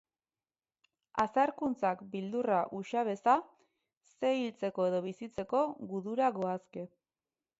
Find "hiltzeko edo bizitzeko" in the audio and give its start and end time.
4.39-5.63